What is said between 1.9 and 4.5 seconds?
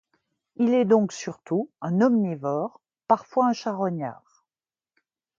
omnivore, parfois un charognard.